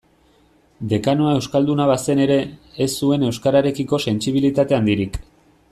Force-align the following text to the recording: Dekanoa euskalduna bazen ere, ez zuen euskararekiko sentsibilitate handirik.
Dekanoa 0.93 1.33
euskalduna 1.39 1.85
bazen 1.91 2.21
ere, 2.25 2.37
ez 2.85 2.89
zuen 2.95 3.29
euskararekiko 3.29 4.01
sentsibilitate 4.07 4.79
handirik. 4.79 5.25